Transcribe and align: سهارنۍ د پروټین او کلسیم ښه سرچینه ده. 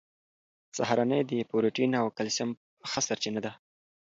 سهارنۍ 0.77 1.21
د 1.31 1.33
پروټین 1.49 1.91
او 2.01 2.05
کلسیم 2.17 2.49
ښه 2.89 2.99
سرچینه 3.07 3.39
ده. 3.45 3.51